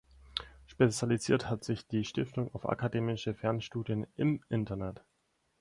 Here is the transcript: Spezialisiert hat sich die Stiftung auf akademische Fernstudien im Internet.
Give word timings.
Spezialisiert 0.65 1.47
hat 1.47 1.63
sich 1.63 1.85
die 1.85 2.05
Stiftung 2.05 2.55
auf 2.55 2.67
akademische 2.67 3.35
Fernstudien 3.35 4.07
im 4.15 4.43
Internet. 4.49 5.03